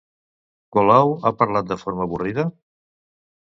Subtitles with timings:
[0.77, 2.49] Colau ha parlat de forma avorrida?